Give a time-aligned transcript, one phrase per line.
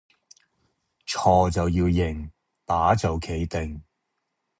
[1.05, 2.31] 錯就要認，
[2.65, 3.83] 打就企定